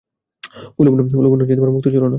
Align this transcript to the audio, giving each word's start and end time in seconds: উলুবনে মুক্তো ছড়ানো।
উলুবনে 0.79 1.01
মুক্তো 1.71 1.89
ছড়ানো। 1.91 2.09